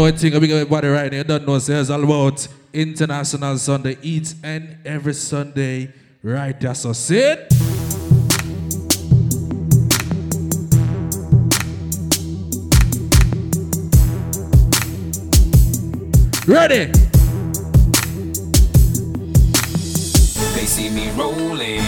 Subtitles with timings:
[0.00, 1.18] know a thing, big everybody right now.
[1.18, 5.92] You don't know, so it's all about International Sunday, each and every Sunday,
[6.22, 6.74] right there.
[6.74, 7.52] So sit.
[16.46, 16.86] Ready?
[20.54, 21.82] They see me rolling,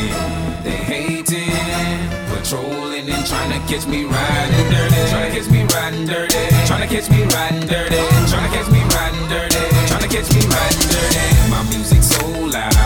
[2.53, 5.11] they patrolling and trying to catch me riding dirty.
[5.11, 6.66] Trying to catch me riding dirty.
[6.66, 7.96] Trying to catch me riding dirty.
[8.29, 9.62] Trying to catch me riding dirty.
[9.89, 11.51] Trying to catch me riding dirty.
[11.51, 12.77] My music so loud,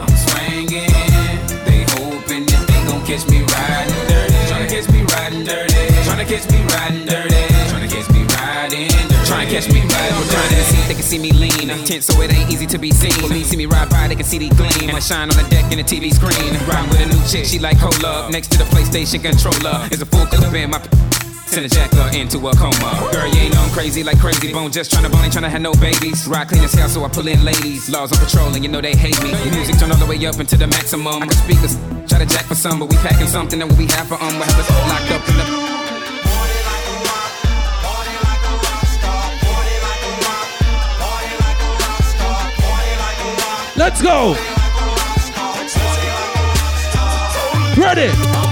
[0.00, 0.92] I'm swinging.
[1.64, 4.48] They hoping that they gon' catch me riding dirty.
[4.48, 6.04] Trying to catch me riding dirty.
[6.04, 7.37] Trying to catch me riding dirty.
[9.48, 10.30] Catch me riding dirty.
[10.30, 11.68] Trying to see they can see me lean.
[11.84, 13.16] Tense so it ain't easy to be seen.
[13.30, 14.88] Me, see me ride by, they can see the gleam.
[14.88, 16.52] And I shine on the deck in the TV screen.
[16.68, 18.30] Riding with a new chick, she like cola.
[18.30, 20.80] Next to the PlayStation controller is a full clip in my.
[21.48, 23.08] Send a jacker into a coma.
[23.10, 24.70] Girl, you ain't on crazy like crazy bone.
[24.70, 26.28] Just tryna bone, ain't tryna have no babies.
[26.28, 27.88] Ride clean as hell, so I pull in ladies.
[27.88, 29.32] Laws on patrol, and you know they hate me.
[29.50, 31.22] Music turn all the way up into the maximum.
[31.22, 31.74] I can speakers
[32.06, 34.34] try to jack for some, but we packing something that we have for um.
[34.34, 35.67] We have us locked up in the.
[43.88, 44.34] Let's go.
[47.80, 48.47] Ready?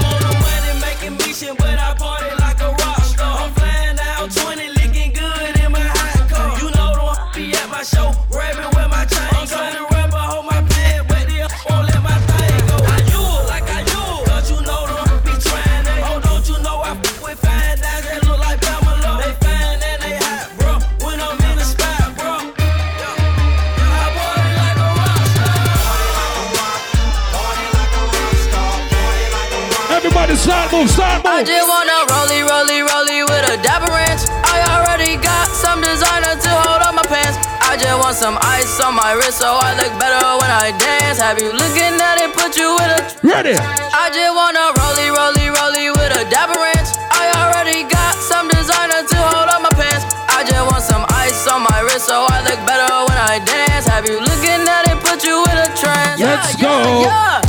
[30.57, 34.25] Start move, start I just wanna rollie, rollie, rollie with a dapper ranch.
[34.41, 37.37] I already got some designer to hold on my pants.
[37.61, 41.21] I just want some ice on my wrist so I look better when I dance.
[41.21, 42.33] Have you looking at it?
[42.33, 42.99] Put you in a.
[43.21, 43.53] Ready?
[43.53, 46.88] I just wanna rollie, rollie, rollie with a dapper ranch.
[47.12, 50.09] I already got some designer to hold on my pants.
[50.33, 53.84] I just want some ice on my wrist so I look better when I dance.
[53.93, 54.97] Have you looking at it?
[55.05, 56.17] Put you in a trance.
[56.17, 56.73] Let's yeah, go.
[57.05, 57.46] Yeah, yeah.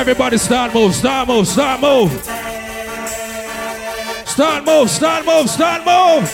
[0.00, 2.10] Everybody start move, start move, start move.
[4.26, 6.24] Start move, start move, start move.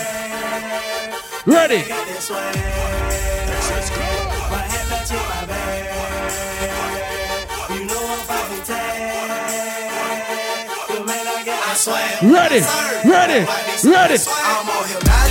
[1.46, 1.82] Ready?
[12.22, 12.60] Ready,
[13.04, 13.46] ready,
[13.84, 15.25] ready.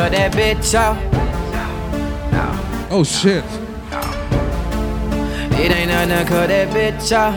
[0.00, 0.96] Cut that bitch off.
[2.90, 3.44] Oh shit.
[5.60, 7.36] It ain't nothing cut that bitch off.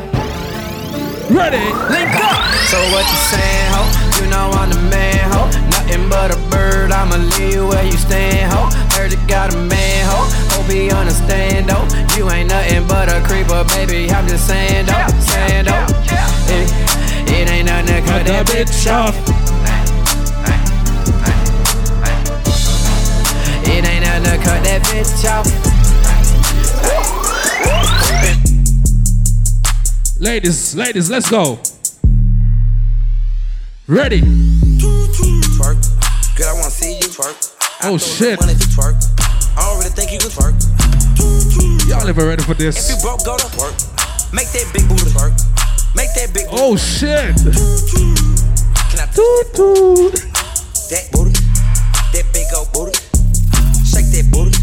[1.27, 1.59] Ready.
[1.91, 2.39] Link up.
[2.71, 3.83] So what you saying, ho?
[4.15, 5.43] You know I'm the man, ho.
[5.75, 6.93] Nothing but a bird.
[6.93, 8.71] I'ma leave you where you stand, ho.
[8.95, 10.23] Heard you got a man, ho.
[10.55, 11.83] Hope he understand, though.
[12.15, 14.09] You ain't nothing but a creeper, baby.
[14.09, 15.07] I'm just saying, though.
[15.19, 15.83] Saying, though.
[16.47, 16.71] It,
[17.27, 19.19] it ain't nothing to cut that bitch off.
[19.27, 19.32] It
[24.27, 25.47] ain't cut that bitch off.
[30.19, 31.59] Ladies, ladies, let's go.
[33.87, 34.21] Ready.
[34.21, 35.77] twerk.
[36.37, 37.35] Girl, I wanna see you twerk.
[37.83, 38.39] Oh, I Oh, shit.
[38.39, 38.95] Money to twerk.
[39.57, 41.89] I don't really think you can twerk.
[41.89, 43.01] Y'all ever ready for If you this?
[43.03, 43.73] broke, go to work.
[44.31, 45.33] Make that big booty twerk.
[45.95, 46.61] Make that big booty.
[46.61, 47.35] Oh shit.
[48.89, 50.13] Can I Toot toot.
[50.89, 51.31] that booty?
[52.13, 52.97] That big old booty.
[54.13, 54.62] Petersburgo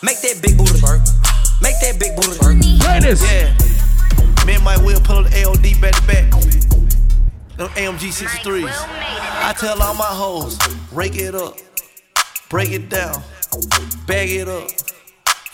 [0.00, 1.02] Make that big booty twerk.
[1.60, 2.62] Make that big booty twerk.
[2.86, 3.22] Ladies.
[3.22, 3.50] Yeah.
[4.46, 6.30] Me and my will pull the LD back to back.
[7.56, 8.70] Them AMG 63s.
[8.70, 10.56] I tell all my hoes,
[10.92, 11.56] rake it up,
[12.48, 13.20] break it down,
[14.06, 14.70] bag it up.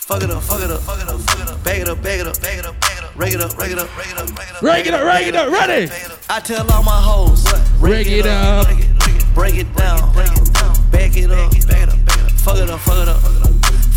[0.04, 2.02] Fuck it up, fuck it up, fuck it up, fuck it up, bag it up,
[2.02, 3.96] bag it up, bag it up, bag it up, rake it up, rake it up,
[3.96, 5.90] rake it up, rake it up, Rake it up, rake it up, ready.
[6.28, 7.46] I tell all my hoes,
[7.80, 8.66] Rake it up.
[8.66, 12.18] break it, break it down, break it down, bag it up, bag it up, bag
[12.18, 13.43] it up, fuck it up, fuck it up,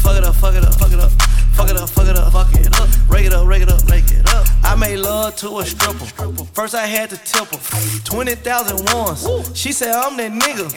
[0.07, 1.11] fuck it up, fuck it up, fuck it up,
[1.51, 3.83] fuck it up, fuck it up, fuck it up, rake it up, rake it up,
[3.89, 4.47] rake it up.
[4.63, 6.05] I made love to a stripper.
[6.53, 7.99] First I had to tip her.
[8.03, 9.57] 20,000 once.
[9.57, 10.67] She said, I'm that nigga.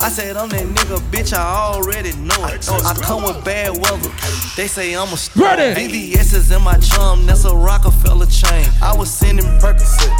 [0.00, 1.32] I said, I'm that nigga, bitch.
[1.32, 2.68] I already know it.
[2.68, 4.10] I come with bad weather.
[4.56, 5.56] They say I'm a star.
[5.56, 6.14] Ready.
[6.14, 7.26] VVS is in my chum.
[7.26, 8.66] That's a Rockefeller chain.
[8.82, 10.10] I was sending Percocet.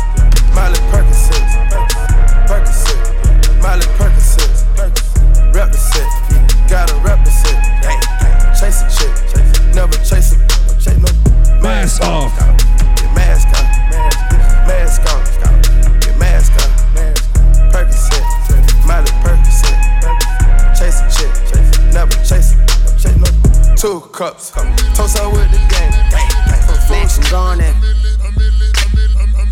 [0.55, 1.43] Molly Percocet.
[2.47, 3.63] Percocet.
[3.63, 5.55] Molly Percocet.
[5.55, 5.81] Rep the.
[6.69, 8.00] Gotta rep the set.
[8.71, 9.75] Chase a chick.
[9.75, 10.37] Never chase a.
[10.79, 11.11] Chase no.
[11.61, 12.31] Mask off.
[12.95, 13.67] Get mask on.
[14.69, 15.25] Mask on.
[15.99, 16.71] Get mask on.
[17.73, 18.23] Percocet.
[18.87, 19.75] Molly Percocet.
[20.79, 21.93] Chase a chick.
[21.93, 22.59] Never chase a.
[22.97, 23.75] Chase no.
[23.75, 24.53] Two cups.
[24.95, 25.91] Toast out with the game.
[26.91, 28.10] Next I'm gonna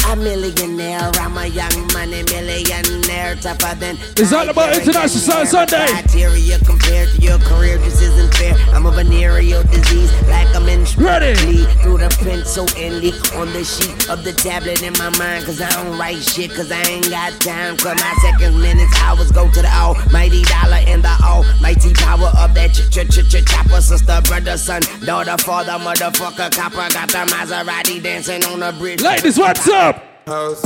[0.08, 3.98] a millionaire, I'm a young money millionaire, tougher than.
[4.16, 5.86] It's all about International Sun Sunday.
[5.86, 8.54] Criteria compared to your career, this isn't fair.
[8.72, 11.34] I'm a venereal disease, like I'm in Ready.
[11.82, 15.44] Through the pencil and leak on the sheet of the tablet in my mind.
[15.44, 17.76] Cause I don't write shit, cause I ain't got time.
[17.76, 22.54] Cause my seconds, minutes, hours go to the almighty dollar and the almighty power of
[22.54, 23.80] that ch ch ch ch chopper.
[23.80, 26.88] Sister, brother, son, daughter, father, motherfucker, copper.
[26.94, 29.02] Got the Maserati dancing on the bridge.
[29.02, 29.97] Ladies, what's up?
[30.28, 30.62] House.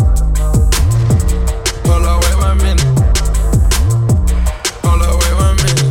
[1.87, 2.83] Hold on, wait one minute.
[4.83, 5.89] Hold on, wait one minute.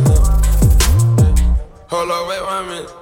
[1.88, 3.01] Hold on, wait one minute.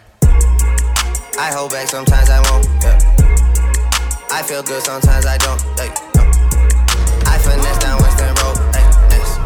[1.37, 2.65] I hold back, sometimes I won't.
[2.83, 2.97] Yeah.
[4.31, 5.61] I feel good, sometimes I don't.
[5.79, 6.23] Hey, no.
[7.25, 8.57] I finesse down Weston Road.
[8.75, 9.39] Hey, next.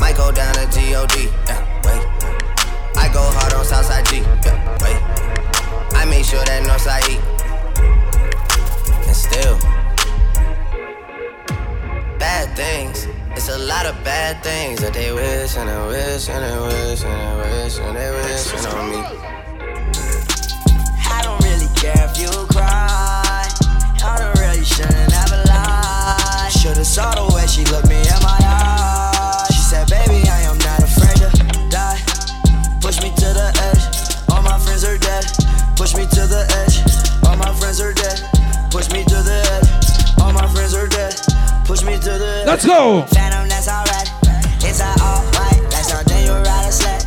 [0.00, 1.12] Might go down to God.
[1.14, 2.02] Yeah, wait.
[2.96, 4.16] I go hard on Southside G.
[4.44, 5.00] Yeah, wait.
[5.96, 7.22] I make sure that Northside eat.
[9.06, 9.58] And still,
[12.18, 13.06] bad things.
[13.32, 17.04] It's a lot of bad things that they wish and they wish and they wish
[17.04, 19.27] and they wish and they wish on me.
[22.18, 23.46] You cry.
[24.02, 26.50] I don't really shouldn't ever lie.
[26.50, 29.54] Should've saw the way she looked me in my eyes.
[29.54, 31.30] She said, baby, I am not afraid to
[31.70, 32.02] die.
[32.82, 33.84] Push me to the edge.
[34.34, 35.24] All my friends are dead.
[35.76, 36.82] Push me to the edge.
[37.22, 38.18] All my friends are dead.
[38.70, 39.70] Push me to the edge.
[40.20, 41.14] All my friends are dead.
[41.64, 42.46] Push me to the edge.
[42.46, 43.06] Let's go.
[43.14, 44.10] Phantom, that's alright.
[44.66, 45.54] It's alright.
[45.86, 47.02] Something you ride a sled.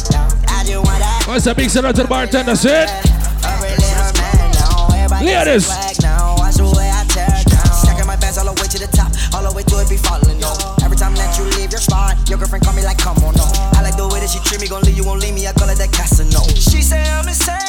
[0.48, 1.26] I just want that.
[1.28, 2.90] What's a big shout out to the bartender, shit?
[5.22, 5.68] Ladies.
[5.68, 6.66] Watch the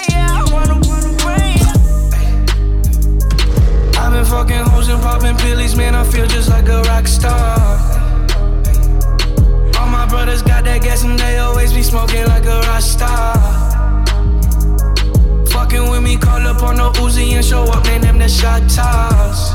[0.08, 1.56] yeah, I wanna run away.
[3.98, 5.94] I've been fucking hoes and popping pillies, man.
[5.94, 8.02] I feel just like a rock star.
[10.12, 13.41] Brothers got that gas and they always be smoking like a rock star.
[15.72, 18.60] Fucking with me, call up on the Uzi and show up, name them the shot
[18.68, 19.54] toss.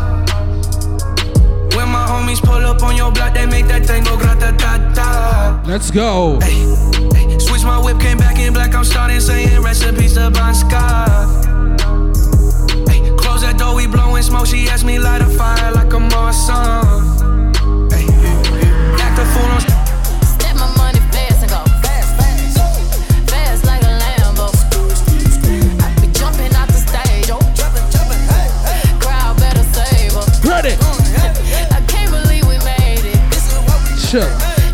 [1.76, 4.94] When my homies pull up on your block, they make that thing go grata ta
[4.96, 5.62] ta.
[5.68, 6.40] Let's go.
[7.38, 8.74] Switch my whip, came back in black.
[8.74, 11.08] I'm starting saying recipes to Bon Scott.
[12.90, 14.48] Ay, close that door, we blowing smoke.
[14.48, 16.56] She asked me light a fire like a Morrison.
[17.94, 18.06] Ay,
[18.98, 19.77] act a fool on.
[34.08, 34.24] Sure.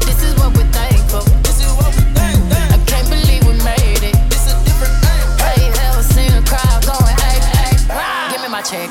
[0.05, 1.25] This is what we're thankful.
[1.41, 2.53] This is what we're thankful.
[2.69, 4.13] I can't believe we made it.
[4.29, 5.25] This a different thing.
[5.41, 7.73] I ain't ever seen a crowd going, hey, hey.
[7.89, 8.29] Ah.
[8.29, 8.85] Give me my check.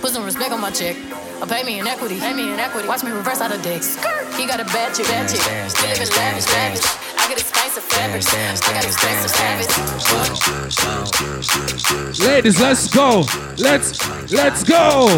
[0.00, 0.94] Put some respect on my check.
[1.42, 2.20] Or pay me in equity.
[2.20, 2.86] Pay me in equity.
[2.86, 3.96] Watch me reverse out of dicks.
[4.38, 5.42] He got a bad chick, bad chick.
[5.42, 5.50] He
[5.82, 6.86] living lavish, lavish.
[7.18, 8.22] I get expensive fabric.
[8.22, 9.66] Dance, dance, I got expensive dance.
[12.22, 13.26] Ladies, let's go.
[13.58, 13.98] Let's
[14.30, 15.10] let's go.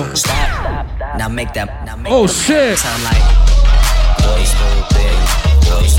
[1.21, 1.85] Now make that.
[1.85, 2.79] Now make Oh shit.
[2.79, 3.48] sound like.
[5.69, 5.93] Do it.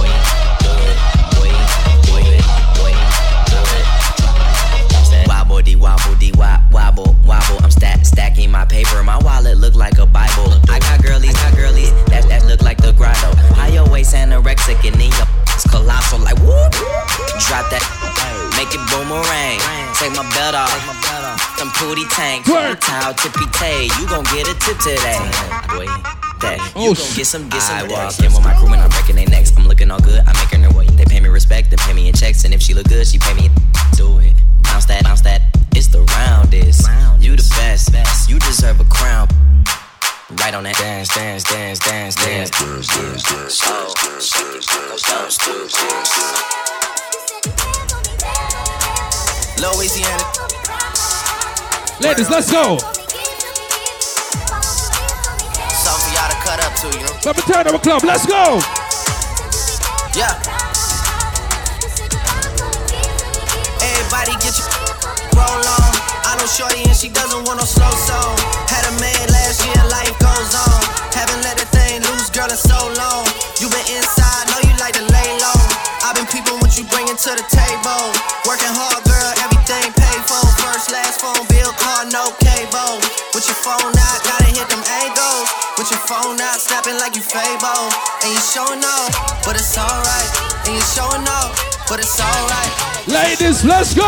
[0.00, 0.20] Wait.
[0.60, 0.96] Do it.
[1.40, 1.56] Wait.
[2.12, 2.44] Wait.
[2.82, 3.00] Wait.
[3.48, 3.86] Do it.
[6.70, 7.58] Wobble wobble.
[7.62, 9.02] I'm stack stacking my paper.
[9.02, 10.52] My wallet look like a Bible.
[10.68, 11.92] I got girlies, got girlies.
[12.06, 13.34] That look like the grotto.
[13.54, 16.72] High your waist anorexic and then your it's colossal like whoop.
[17.48, 17.82] Drop that.
[18.56, 19.60] Make it boomerang.
[19.96, 20.72] Take my belt off.
[21.56, 22.44] Some pooty tank.
[22.44, 22.80] Twerk.
[22.80, 23.88] Towel tippy tay.
[24.00, 25.20] You gon' get a tip today.
[25.78, 26.25] Wait.
[26.40, 26.72] That.
[26.76, 27.76] Oh, You sh- gon' get some, get some.
[27.76, 29.52] I walk in with my crew and I'm breaking their necks.
[29.56, 30.20] I'm looking all good.
[30.26, 30.86] I'm making their way.
[30.86, 31.70] They pay me respect.
[31.70, 32.44] They pay me in checks.
[32.44, 33.48] And if she look good, she pay me.
[33.96, 34.34] Do it.
[34.62, 35.40] Bounce that, bounce that.
[35.74, 36.86] It's the roundest.
[37.20, 38.28] You the best.
[38.28, 39.28] You deserve a crown.
[40.40, 40.76] Right on that.
[40.76, 42.50] Dance, dance, dance, dance, dance.
[43.48, 43.94] So,
[44.96, 45.66] so stupid.
[49.58, 50.22] Louisiana.
[52.00, 52.76] Ladies, let's go.
[56.92, 57.14] Y'all to cut up to, you know?
[57.24, 58.02] Let me turn up a club.
[58.04, 58.60] Let's go.
[60.14, 60.32] Yeah.
[63.82, 64.70] Everybody get your
[65.34, 65.92] roll on.
[66.24, 68.36] I know Shorty and she doesn't want no slow song.
[68.70, 70.80] Had a man last year, life goes on.
[71.12, 73.26] Haven't let that thing loose, girl, in so long.
[73.60, 75.60] You been inside, know you like to lay low.
[76.06, 78.04] I've been peeping what you bringing to the table.
[78.46, 80.40] Working hard, girl, everything paid for.
[80.62, 83.02] First, last phone bill, car, no cable.
[83.34, 85.35] With your phone out, gotta hit them angles.
[86.06, 87.90] Phone out, snapping like you Fabo.
[88.22, 90.30] And you showing off, but it's alright.
[90.62, 91.50] And you showing off,
[91.88, 92.72] but it's alright.
[93.08, 94.06] Ladies, let's go.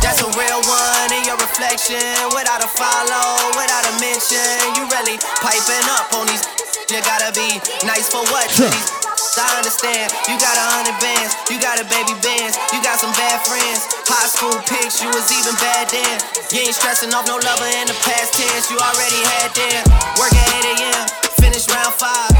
[0.00, 2.00] That's a real one in your reflection.
[2.32, 4.72] Without a follow, without a mention.
[4.72, 6.48] You really piping up on these.
[6.88, 8.50] You gotta be nice for what?
[8.50, 9.09] Sure.
[9.38, 10.10] I understand.
[10.26, 13.86] You got a hundred bands, you got a baby bands, you got some bad friends.
[14.10, 16.16] High school pics, you was even bad then.
[16.50, 18.66] You ain't stressing off no lover in the past tense.
[18.70, 19.82] You already had them.
[20.18, 21.04] Work at 8 a.m.,
[21.38, 22.34] finish round five.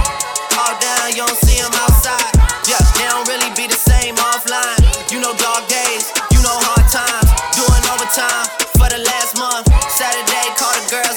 [0.59, 2.35] All down, you don't see them outside.
[2.67, 4.83] Yeah, they don't really be the same offline.
[5.11, 7.31] You know dog days, you know hard times.
[7.57, 9.67] Doing overtime for the last month.
[9.89, 11.10] Saturday, call the girls,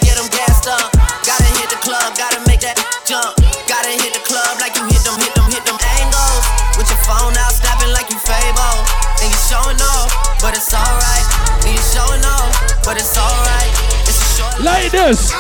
[9.54, 10.10] showing off,
[10.42, 11.26] but it's alright.
[11.62, 13.72] And you showing off, but it's alright.
[14.10, 15.32] It's a short Ladies.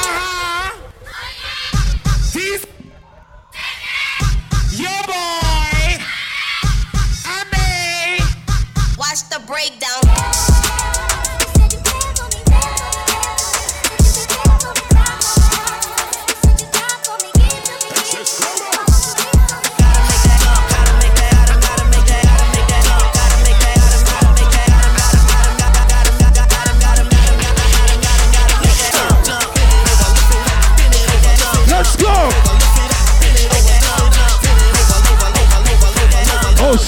[8.99, 9.92] Watch the breakdown.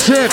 [0.06, 0.30] Shit.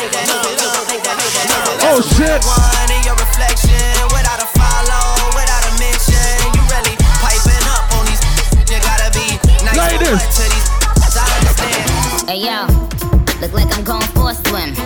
[1.80, 2.44] Oh shit.
[2.44, 3.80] one in your reflection
[4.12, 6.20] without a follow, without a mention.
[6.52, 6.92] You really
[7.24, 8.20] piping up on these.
[8.68, 9.24] You gotta be
[9.64, 10.20] nice for Ladies.
[10.20, 10.68] what to these.
[11.16, 11.88] I understand.
[12.28, 12.68] Hey yo,
[13.40, 14.76] look like I'm going for a swim.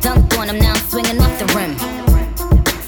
[0.00, 1.76] Dunked on him, now I'm swinging off the rim.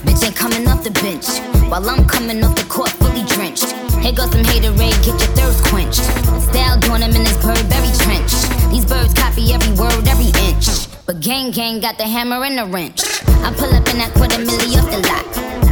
[0.09, 1.29] Bitch ain't coming off the bench.
[1.69, 3.77] While I'm coming off the court fully drenched.
[4.01, 6.01] Here goes some haterade, get your thirst quenched.
[6.49, 8.33] Style doing him in this Burberry trench.
[8.73, 10.92] These birds copy every word, every inch.
[11.05, 13.03] But gang gang got the hammer and the wrench.
[13.43, 15.27] I pull up in that quarter milli off the lot.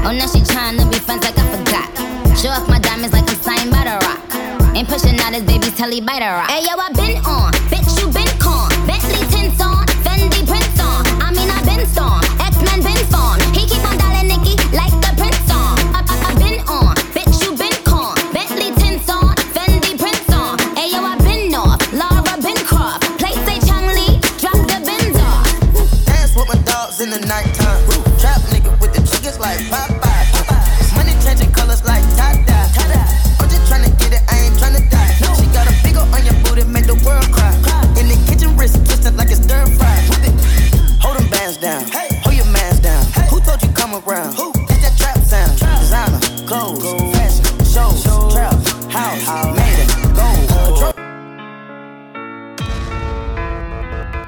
[0.05, 2.37] Oh, now she tryna be friends like I forgot.
[2.37, 4.75] Show off my diamonds like I'm signed by the rock.
[4.75, 6.51] Ain't pushing out his baby's telly by the rock.
[6.51, 8.70] Hey yo, I been on, bitch you been con.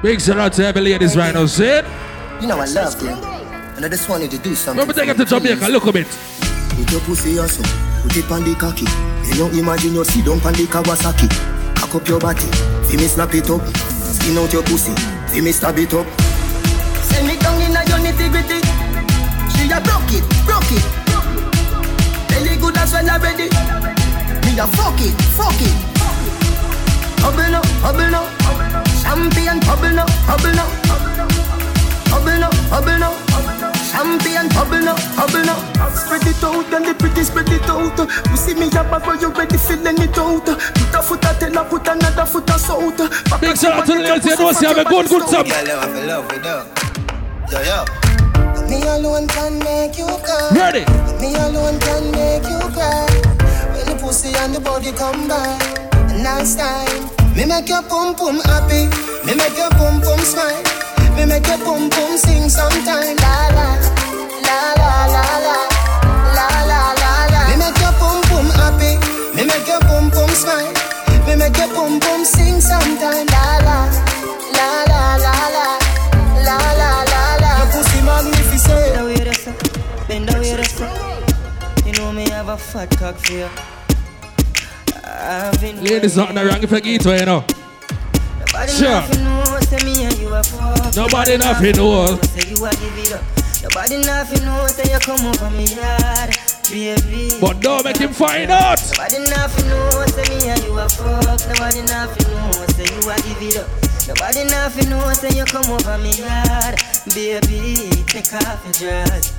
[0.03, 1.85] Big shout out to every ladies right now, see it?
[2.41, 3.07] You know I love you.
[3.07, 4.85] And I just wanted to do something.
[4.85, 6.07] Let me take it to Jamaica, look a bit.
[6.75, 7.63] Put your pussy also,
[8.03, 8.83] put it on the cocky.
[9.31, 11.31] You don't imagine you sit down on the Kawasaki.
[11.79, 12.43] Cock up your body,
[12.83, 13.63] see me snap it up.
[13.87, 14.91] Skin out your pussy,
[15.31, 16.05] see me stab it up.
[17.07, 18.59] Send me down in a your nitty gritty.
[19.55, 20.83] She a broke it, broke it.
[22.27, 23.47] Belly good as well already.
[24.43, 25.75] Me a fuck it, fuck it.
[27.23, 28.32] Bubble no, bubble no.
[29.13, 30.65] Champion bubble no, bubble no.
[32.09, 33.13] Bubble no, bubble no.
[33.93, 35.53] Champion bubble no, bubble no.
[35.93, 37.93] Spread it out, and the pretty spread it out.
[38.31, 40.45] You see me up before you ready, feeling it out.
[40.49, 42.97] Put a foot a tell her, put another foot a south.
[43.39, 45.45] Big shout out to the ladies, you know, see have a good, good sub.
[45.45, 46.65] Girl, you have to love it up.
[47.53, 47.85] Yo, yo.
[48.65, 50.49] Me alone can make you cry.
[50.57, 50.89] Ready.
[51.21, 53.05] Me alone can make you cry.
[53.77, 55.61] When the pussy and the body combine,
[56.23, 57.12] nice time.
[57.35, 58.85] Me make your pum pum happy.
[59.25, 60.63] Me make your pum pum smile.
[61.15, 63.17] Me make your pum pum sing sometime.
[63.17, 63.69] La la,
[64.45, 65.57] la la la la,
[66.37, 67.41] la la la la.
[67.49, 68.93] Me make your pum pum happy.
[69.35, 70.73] Me make your pum pum smile.
[71.25, 73.25] Me make your pum pum sing sometime.
[73.27, 73.79] La la,
[74.57, 75.67] la la la la,
[76.47, 77.51] la la la la.
[77.57, 78.93] Your pussy magnificent.
[78.95, 79.53] Bend the sir,
[80.07, 80.89] bend the sir.
[81.85, 83.49] You know me have a fat cock for you.
[85.23, 87.45] Ladies not the wrong if you get away, you know.
[88.39, 88.89] Nobody Sure.
[88.89, 90.95] nothing know, say me and you a fuck.
[90.95, 92.19] Nobody nothing know.
[92.21, 93.23] Say you a give it up.
[93.63, 96.35] Nobody nothing know, say you come over me yard,
[96.69, 97.31] baby.
[97.39, 98.83] But don't make him find out.
[98.91, 101.39] Nobody nothing know, say me and you a fuck.
[101.47, 103.67] Nobody nothing know, say you a give it up.
[104.07, 106.75] Nobody nothing know, say you come over me yard,
[107.15, 108.03] baby.
[108.11, 109.31] Take off your dress.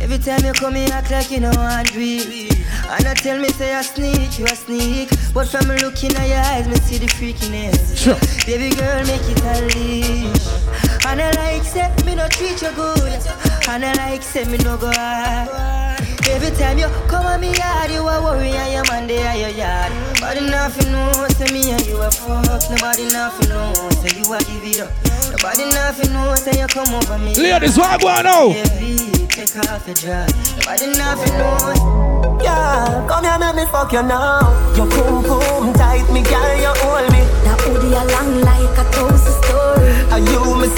[0.00, 2.58] Every time you come here, act like you know do it.
[2.88, 5.10] And I tell me say I sneak, you a sneak.
[5.34, 7.96] But from looking at your eyes, me see the freakiness.
[7.98, 8.16] Sure.
[8.46, 10.48] Baby girl, make it a leash.
[11.06, 13.20] And I like say me no treat you good.
[13.68, 15.48] And I like say me no go hard.
[16.30, 19.38] Every time you come at me yard, you a worry and your man there at
[19.38, 19.92] your yard.
[20.20, 22.62] Nobody nothing know, say me and you a fuck.
[22.70, 24.92] Nobody nothing know, say you a give it up.
[25.32, 27.34] Nobody nothing know, say you come over me.
[27.34, 28.48] Ladies, what go on now?
[28.52, 30.56] Baby, take off dress.
[30.58, 32.38] Nobody nothing know.
[32.42, 34.42] Yeah, come here, make me fuck you now.
[34.74, 37.22] Your boom boom tight, me girl, you hold me.
[37.46, 39.90] That booty a long like a thousand story.
[40.10, 40.68] And you me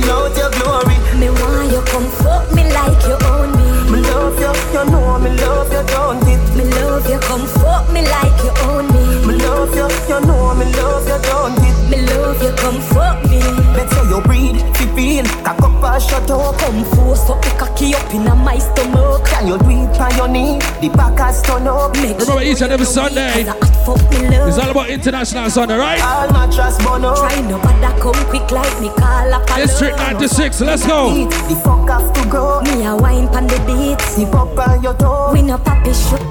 [0.00, 0.96] please skin out your glory.
[1.18, 3.90] Me want you come fuck me like you own me.
[3.90, 6.56] Me love you, you know me love you, don't it?
[6.56, 9.26] Me love you, come fuck me like you own me.
[9.26, 11.90] Me love you, you know me love you, don't it?
[11.90, 13.40] Me love you, come fuck me.
[13.76, 16.58] Let's say you breathe, fi feel, cock up and shut up.
[16.58, 19.26] Come force up the cocky up in a my stomach.
[19.26, 20.58] Can you do it on your knee?
[20.80, 21.94] The back has turn up.
[21.96, 23.44] Make Remember each and every Sunday.
[23.84, 24.48] fuck me love.
[24.48, 26.00] It's all about International Sunday, right?
[26.02, 27.16] All mattress burn up.
[27.18, 31.26] Try no bother come quick like me call up a District 96, let's go.
[31.26, 32.60] The fuck have to go.
[32.62, 34.14] Me a wine pan the beats.
[34.14, 35.32] Zip up on your toe.
[35.32, 36.22] We no papi shoot.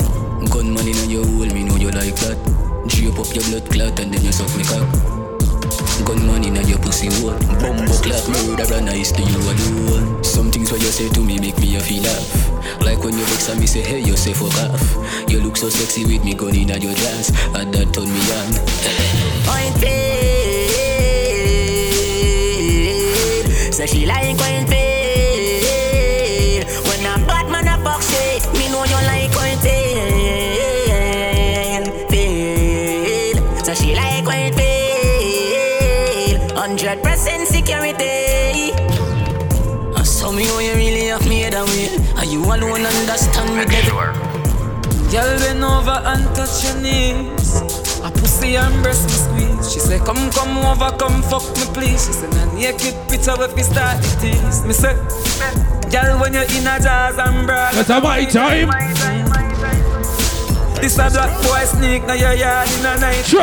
[0.50, 2.40] Gun money in your hole, me know you like that.
[2.88, 4.88] Drape up your blood clot and then you suck me cock.
[6.08, 7.36] Gun money in your pussy hole.
[7.60, 10.24] Bumbo clot murder nice to you alone.
[10.24, 12.80] Some things what you say to me make me a feel laugh.
[12.80, 14.80] Like when you vex and me say hey you say fuck off.
[15.28, 17.28] You look so sexy with me gun in your dress,
[17.60, 18.48] and that turn me on.
[19.44, 20.09] Pointed.
[23.80, 26.66] So she like when fail.
[26.84, 31.06] When a bad man a fuck shit, me know you like when fail.
[32.10, 33.38] Fail.
[33.64, 36.40] So she like when fail.
[36.58, 38.74] Hundred percent security.
[39.96, 41.88] I saw me how you really have me head away.
[42.18, 44.12] And you alone understand me better.
[45.10, 47.62] Girl, bend over and touch your knees.
[48.04, 49.39] A pussy and breast me.
[49.70, 52.08] She say, Come, come over, come fuck me, please.
[52.08, 54.66] She say, Nah, naked picture if we start it tease.
[54.66, 54.96] Me say,
[55.94, 57.76] Girl, when you're in a jazz and brag.
[57.76, 58.70] That's a my time.
[60.82, 63.26] This a black boy sneak now your yard in a night.
[63.26, 63.42] Sure.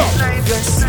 [0.50, 0.84] Yes.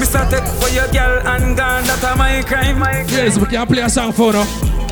[0.00, 0.28] Mr.
[0.28, 2.80] Take for your girl and gone, that a my crime.
[3.10, 4.42] Yes, we can play a song for now.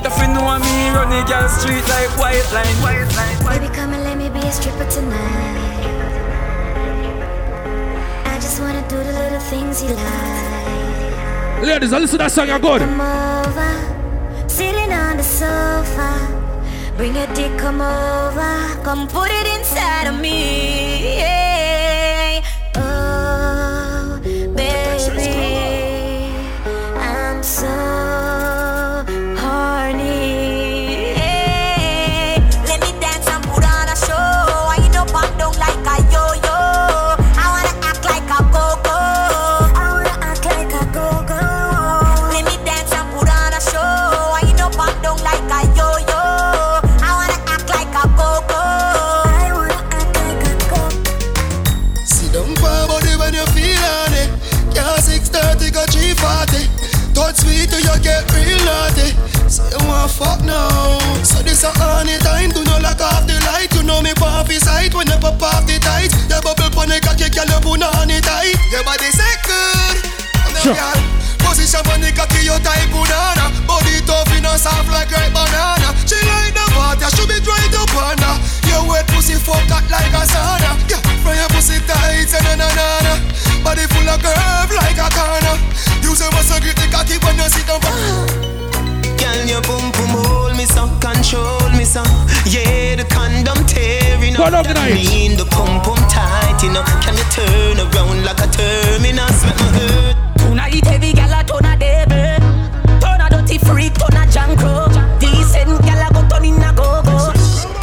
[0.04, 2.76] If you know me, run the girl street like white line.
[2.82, 3.58] White line.
[3.58, 5.71] Baby, come and let me be a stripper tonight.
[8.92, 11.62] Do the little things you like.
[11.62, 12.80] Ladies, listen to that song, you're good.
[12.80, 13.72] Come over,
[14.48, 16.10] sitting on the sofa.
[16.98, 18.52] Bring your dick, come over,
[18.84, 21.16] come put it inside of me.
[21.16, 21.41] Yeah.
[64.52, 66.12] Know me pop his sight when I pop off the tight.
[66.28, 68.56] The bubble pon the cocky, girl, you put on it tight.
[68.68, 69.96] Your body say good.
[70.60, 70.74] Sure.
[70.74, 71.00] Girl,
[71.40, 73.48] Position pon the cocky, you tight banana.
[73.64, 74.28] Body tough,
[74.60, 75.88] soft like ripe banana.
[76.04, 78.36] She like the water, she be dry to panda.
[78.68, 80.76] Your wet pussy fuck hot like a sauna.
[80.88, 83.12] Yeah, from your pussy tight, na na na na.
[83.64, 85.56] Body full of curve like a corner.
[86.04, 88.51] Use your muscle grip the cocky when you sit down.
[94.34, 94.64] Tearing Go up.
[94.64, 95.06] down That tonight.
[95.08, 96.82] mean the pum pum tight, you know.
[97.04, 99.44] Can you turn around like a terminus?
[99.44, 100.16] Make me hurt.
[100.38, 104.88] Tonight heavy gal a turn a devil Turn a dirty freak, turn a jankro
[105.20, 107.32] Decent gal a go turn in a go-go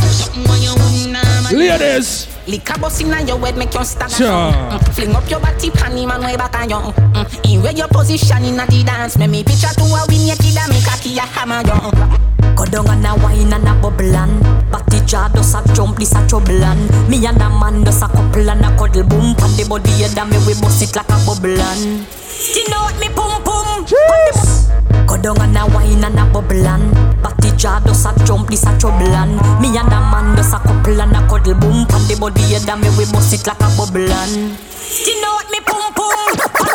[0.06, 1.54] Something when you want.
[1.54, 2.28] Ladies.
[2.48, 4.28] Lick a bus inna your head, make you stagger Sure.
[4.28, 7.88] mm, Fling up your body, panty man way back on you mm, In where your
[7.88, 10.98] position inna the dance Make me picture to a win your kid and make a
[11.00, 12.29] key a hammer you
[12.60, 16.12] Go down and a wine and a bubble and Batty jar does a jump, this
[16.12, 19.56] a trouble and Me and a man does a couple and a cuddle boom Pan
[19.56, 22.04] the body head and me we bust it like a bubble and
[22.68, 23.88] know what me pum pum?
[23.88, 24.68] Yes.
[25.08, 26.92] Go down and a wine and a bubble and
[27.24, 30.60] Batty jar does a jump, this a trouble and Me and a man does a
[30.60, 33.64] couple and a cuddle boom Pan the body head and me we bust it like
[33.64, 34.52] a bubble and
[35.24, 36.20] know what me pum pum?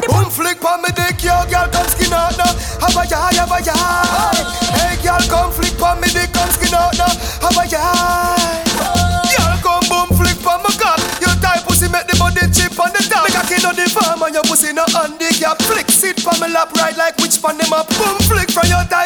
[0.09, 2.54] Boom flick pon me dick, yo girl come skin out now.
[2.85, 4.37] Have a yah, have a yah.
[4.77, 7.09] Hey girl come flick pon me dick, come skin out now.
[7.41, 8.37] Have a yah.
[9.25, 11.01] Girl come boom flick pon my cock.
[11.17, 13.25] Your tight pussy make the body chip on the top.
[13.25, 15.65] Make a kid on the farm and your pussy no handicap.
[15.65, 17.89] Flick sit pon me lap right like witch pon them up.
[17.97, 19.04] Boom flick from your thighs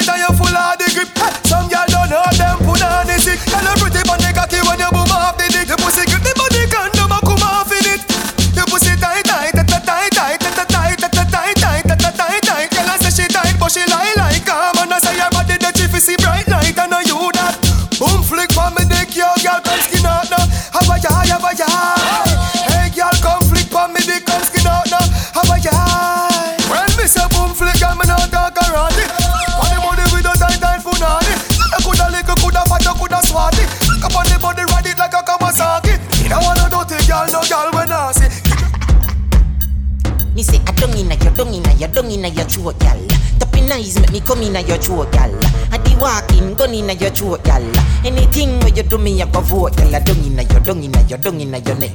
[44.28, 45.34] eyes in come inna your throat, gal.
[45.72, 47.62] I di walking gun inna your throat, gal.
[48.04, 49.94] Anything where you do me, I go vote, gal.
[49.94, 51.92] I dung inna your dung inna your dung inna your neck.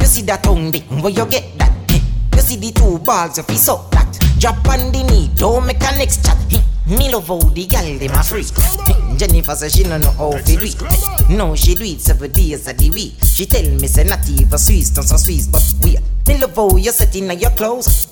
[0.00, 1.72] You see that tongue dick, where you get that?
[2.34, 4.18] You see the two balls, if you suck that.
[4.38, 6.36] Drop on the knee, don't make a next chat.
[6.86, 8.46] Me love how the gal dem a freak.
[9.18, 11.30] Jennifer say she no know how to do it.
[11.30, 13.14] No, she do it seven days of the week.
[13.24, 15.98] She tell me say not even Swiss, not so Swiss, but we.
[16.28, 18.05] Me love how you set in your clothes.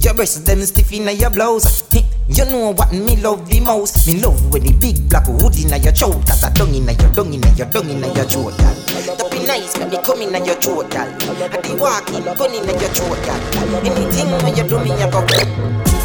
[0.00, 1.84] Your breasts them stiff in your blouse.
[2.28, 4.06] You know what me love the most?
[4.06, 6.24] Me love when the big black hood in your throat.
[6.24, 8.72] That a dung in your dung in your dung in your throat, gal.
[8.72, 11.04] That be nice, make me come in your throat, gal.
[11.04, 13.40] I be walking, gun in your throat, gal.
[13.84, 15.20] Anything when you do me, I go.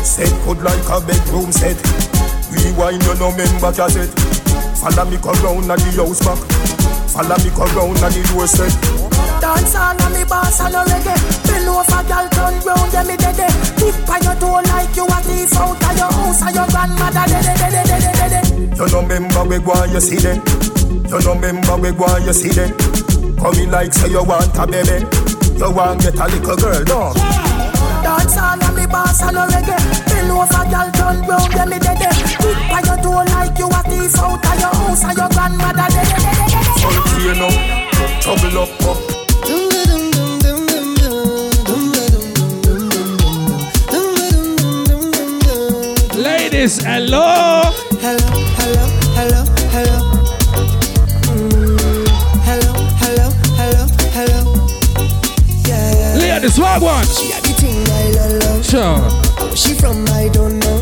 [0.03, 1.79] Set good like a bedroom set.
[2.51, 4.11] Rewind you no member cassette.
[4.75, 6.41] Follow me come round at the house back.
[7.15, 9.34] Follow me come round at the doorstep.
[9.55, 11.15] Dance all on me boss and a reggae
[11.47, 13.39] Bend over girl turn round yeah me dead
[13.79, 17.23] Tip on your toe like you a thief out of your house And your grandmother
[17.31, 20.43] dead dead dead dead You no member we go and you see them.
[21.07, 22.75] You no member we go and you see them.
[23.39, 25.07] Come in like say you want a baby.
[25.55, 27.13] You want get a little girl, no?
[28.03, 31.79] Dance all on me boss and a reggae Bend over girl turn round yeah me
[31.79, 32.03] dead
[32.43, 35.87] Tip on your toe like you a thief out of your house And your grandmother
[35.95, 36.11] dead
[36.83, 37.49] Funky you know,
[38.19, 39.04] trouble up up.
[46.65, 47.61] Ladies, hello.
[48.01, 48.25] Hello,
[48.57, 49.97] hello, hello, hello.
[51.29, 52.07] Mm,
[52.41, 54.39] hello, hello, hello, hello.
[55.67, 56.33] Yeah, yeah.
[56.33, 57.05] Ladies, what one?
[57.05, 58.09] She had the thing I
[58.41, 58.65] love.
[58.65, 58.97] Sure.
[59.55, 60.81] She from, I don't know.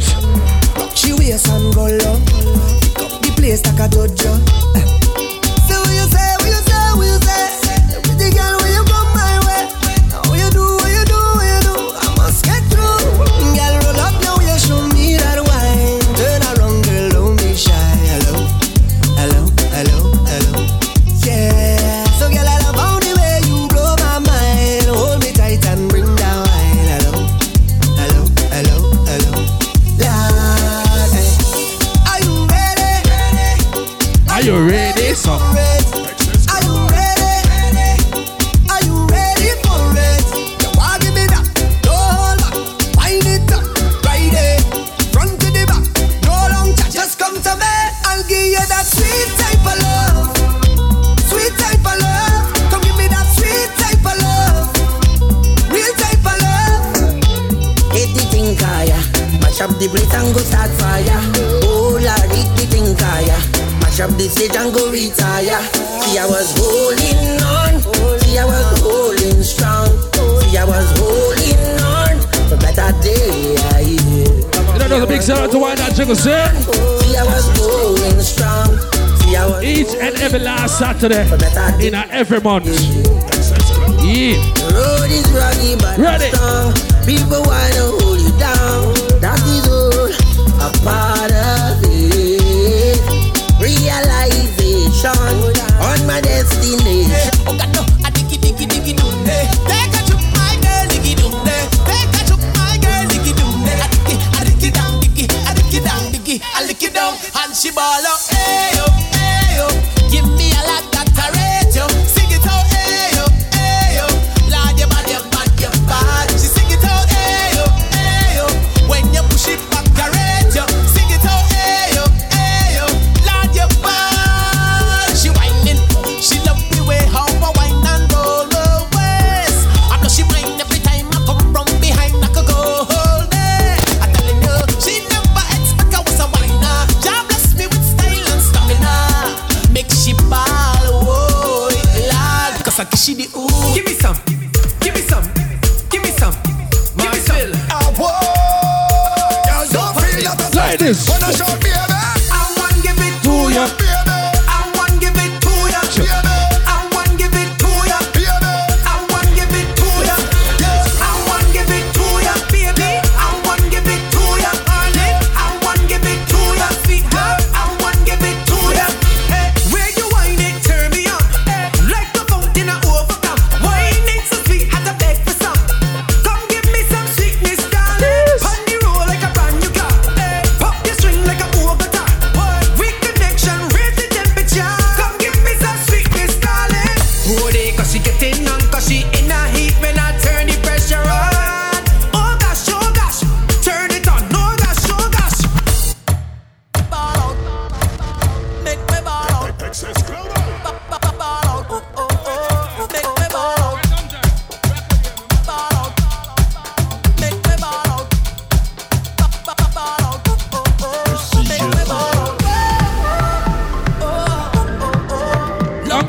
[0.96, 2.16] She waist and go low.
[2.80, 4.53] Pick up the place like a dojo.
[34.44, 34.83] Are you?
[81.04, 82.66] Saturday in a every month.
[84.00, 84.40] Yeah.
[84.72, 86.32] road is rocky but Ready.
[87.06, 87.44] People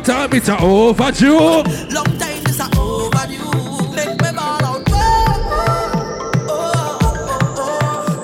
[0.05, 1.39] time it's a overdue.
[1.39, 3.95] Long time this a overdue.
[3.95, 4.85] Make me ball out.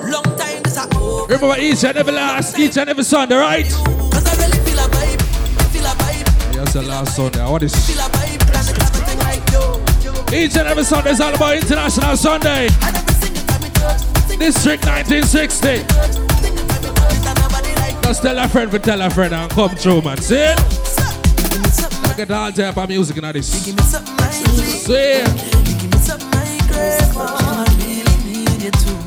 [0.05, 1.33] Long time this a overdue.
[1.33, 3.65] Remember each and every last, each and every Sunday, right?
[3.65, 5.21] Cause I really feel a vibe,
[5.71, 7.49] feel a vibe, Yes, the last Sunday.
[7.49, 8.39] What is feel a vibe.
[8.51, 9.81] Plan it, everything like yo.
[10.37, 12.67] each and every Sunday is all about International Sunday.
[14.37, 15.85] District 1960.
[18.03, 20.17] Just tell a friend for tell a friend and come through, man.
[20.17, 20.53] See?
[22.11, 23.47] I get all type of music in this.
[23.47, 23.71] See?
[23.71, 23.83] Give me
[25.97, 27.23] something I crave for.
[27.23, 28.99] I really need you too.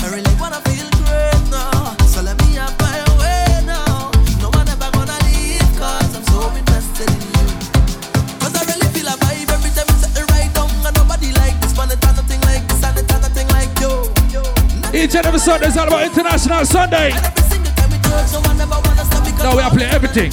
[0.00, 1.94] I really wanna feel great now.
[2.08, 4.10] So let me have my way now.
[4.40, 7.48] No one ever gonna leave 'cause I'm so invested in you.
[8.40, 10.70] 'Cause I really feel a vibe every time you set it right down.
[10.86, 11.90] And nobody like this, man.
[11.90, 13.92] It nothing like this, and it nothing like you.
[14.98, 17.12] Each and every Sunday is all about International Sunday.
[17.12, 20.32] So I never wanna stop because Now we are playing everything.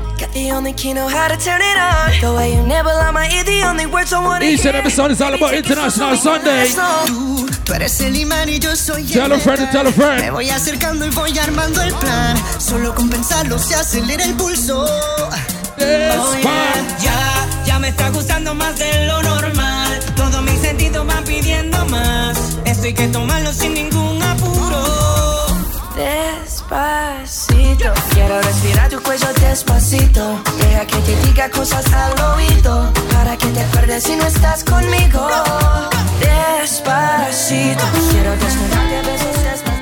[0.21, 2.11] Got the only key, know how to turn it on.
[2.21, 4.75] The way you nibble on my ear, the only words I wanna Each and hear.
[4.75, 6.67] every Sunday is all about International Sunday.
[7.07, 9.71] Tú, tú eres el imán y yo soy el Tell a friend, metal.
[9.71, 10.21] tell a friend.
[10.21, 12.37] Me voy acercando y voy armando el plan.
[12.59, 14.85] Solo con pensarlo se acelera el pulso.
[14.85, 16.73] Oh, yeah.
[17.01, 19.99] Ya, ya me está gustando más de lo normal.
[20.15, 22.37] Todos mis sentidos van pidiendo más.
[22.65, 25.00] Esto hay que tomarlo sin ningún apuro.
[25.95, 30.39] Despacito, quiero respirar tu cuello despacito.
[30.57, 32.91] Deja que te diga cosas al oído.
[33.11, 35.27] Para que te acuerdes si no estás conmigo.
[36.19, 39.81] Despacito, quiero desnudarte a besos despacito.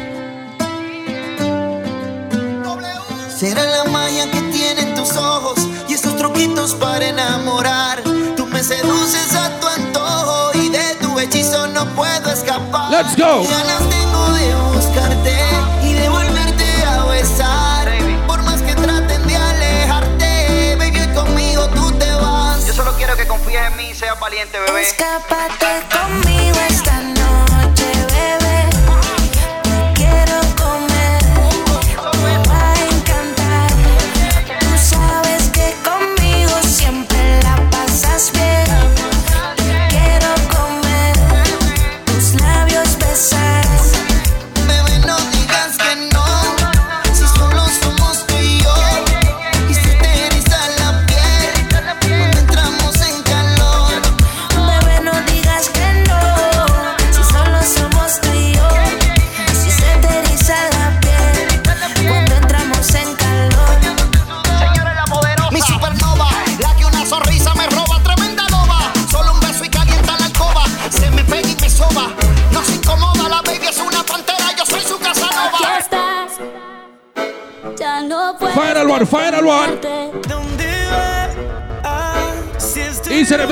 [3.37, 8.01] Será la magia que tienen tus ojos y esos truquitos para enamorar.
[8.35, 12.91] Tú me seduces a tu antojo y de tu hechizo no puedo escapar.
[12.91, 13.45] Let's go.
[13.89, 14.68] Tengo de
[24.29, 24.81] valiente, bebé.
[24.81, 27.08] Escápate conmigo esta noche.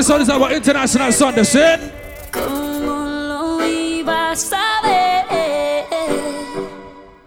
[0.08, 1.76] this is our International Sunday, see?
[2.32, 4.36] ¿Cómo lo a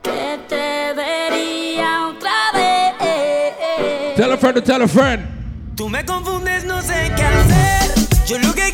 [0.03, 4.16] que te vería otra vez?
[4.16, 5.27] Tell a friend to tell a friend.
[5.77, 7.90] Tú me confundes, no sé qué hacer.
[8.27, 8.70] Yo lo que